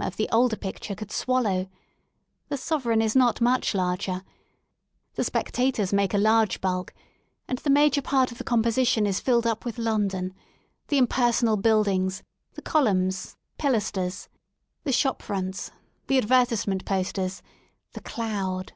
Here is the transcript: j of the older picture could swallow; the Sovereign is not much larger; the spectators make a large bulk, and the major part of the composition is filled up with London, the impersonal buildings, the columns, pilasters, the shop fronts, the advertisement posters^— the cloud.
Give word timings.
j 0.00 0.06
of 0.06 0.16
the 0.16 0.30
older 0.32 0.56
picture 0.56 0.94
could 0.94 1.12
swallow; 1.12 1.68
the 2.48 2.56
Sovereign 2.56 3.02
is 3.02 3.14
not 3.14 3.42
much 3.42 3.74
larger; 3.74 4.22
the 5.12 5.22
spectators 5.24 5.92
make 5.92 6.14
a 6.14 6.16
large 6.16 6.62
bulk, 6.62 6.94
and 7.46 7.58
the 7.58 7.68
major 7.68 8.00
part 8.00 8.32
of 8.32 8.38
the 8.38 8.44
composition 8.44 9.06
is 9.06 9.20
filled 9.20 9.46
up 9.46 9.66
with 9.66 9.76
London, 9.76 10.32
the 10.88 10.96
impersonal 10.96 11.58
buildings, 11.58 12.22
the 12.54 12.62
columns, 12.62 13.36
pilasters, 13.58 14.30
the 14.84 14.92
shop 14.92 15.20
fronts, 15.20 15.70
the 16.06 16.16
advertisement 16.16 16.86
posters^— 16.86 17.42
the 17.92 18.00
cloud. 18.00 18.72